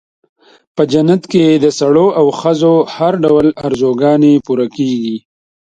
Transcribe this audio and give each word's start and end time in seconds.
په 0.75 0.83
جنت 0.91 1.21
کې 1.31 1.45
د 1.63 1.65
سړیو 1.79 2.07
او 2.19 2.25
ښځو 2.39 2.73
هر 2.95 3.13
ډول 3.25 3.47
آرزوګانې 3.67 4.33
پوره 4.45 4.67
کېږي. 4.75 5.17